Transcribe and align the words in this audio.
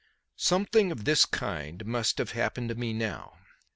Something 0.39 0.91
of 0.91 1.05
this 1.05 1.25
kind 1.27 1.85
must 1.85 2.17
have 2.17 2.31
happened 2.31 2.69
to 2.69 2.73
me 2.75 2.91
now. 2.91 3.37